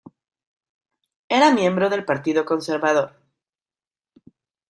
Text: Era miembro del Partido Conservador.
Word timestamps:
Era 1.29 1.51
miembro 1.51 1.87
del 1.91 2.03
Partido 2.05 2.43
Conservador. 2.43 3.13